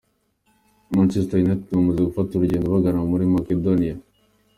[0.95, 3.95] Manchester United bamaze gufata urugendo bagana muri Macedonia.